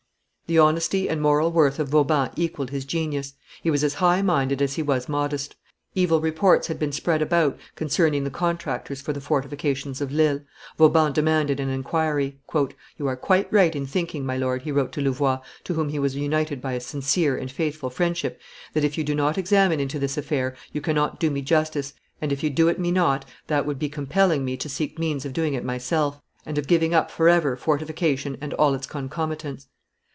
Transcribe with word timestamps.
The 0.47 0.59
honesty 0.59 1.07
and 1.07 1.21
moral 1.21 1.49
worth 1.49 1.79
of 1.79 1.87
Vauban 1.87 2.29
equalled 2.35 2.71
his 2.71 2.83
genius; 2.83 3.35
he 3.63 3.71
was 3.71 3.85
as 3.85 3.93
high 3.93 4.21
minded 4.21 4.61
as 4.61 4.73
he 4.73 4.83
was 4.83 5.07
modest; 5.07 5.55
evil 5.95 6.19
reports 6.19 6.67
had 6.67 6.77
been 6.77 6.91
spread 6.91 7.21
about 7.21 7.57
concerning 7.77 8.25
the 8.25 8.29
contractors 8.29 8.99
for 8.99 9.13
the 9.13 9.21
fortifications 9.21 10.01
of 10.01 10.11
Lille. 10.11 10.41
Vauban 10.77 11.13
demanded 11.13 11.61
an 11.61 11.69
inquiry. 11.69 12.37
"You 12.97 13.07
are 13.07 13.15
quite 13.15 13.47
right 13.49 13.73
in 13.73 13.85
thinking, 13.85 14.25
my 14.25 14.35
lord," 14.35 14.63
he 14.63 14.73
wrote 14.73 14.91
to 14.91 14.99
Louvois, 15.01 15.39
to 15.63 15.73
whom 15.73 15.87
he 15.87 15.99
was 15.99 16.17
united 16.17 16.61
by 16.61 16.73
a 16.73 16.81
sincere 16.81 17.37
and 17.37 17.49
faithful 17.49 17.89
friendship, 17.89 18.41
"that, 18.73 18.83
if 18.83 18.97
you 18.97 19.05
do 19.05 19.15
not 19.15 19.37
examine 19.37 19.79
into 19.79 19.99
this 19.99 20.17
affair, 20.17 20.53
you 20.73 20.81
cannot 20.81 21.17
do 21.17 21.31
me 21.31 21.41
justice, 21.41 21.93
and, 22.21 22.33
if 22.33 22.43
you 22.43 22.49
do 22.49 22.67
it 22.67 22.77
me 22.77 22.91
not, 22.91 23.23
that 23.47 23.65
would 23.65 23.79
be 23.79 23.87
compelling 23.87 24.43
me 24.43 24.57
to 24.57 24.67
seek 24.67 24.99
means 24.99 25.23
of 25.23 25.31
doing 25.31 25.53
it 25.53 25.63
myself, 25.63 26.21
and 26.45 26.57
of 26.57 26.67
giving 26.67 26.93
up 26.93 27.09
forever 27.09 27.55
fortification 27.55 28.37
and 28.41 28.53
all 28.55 28.73
its 28.73 28.85
concomitants. 28.85 29.69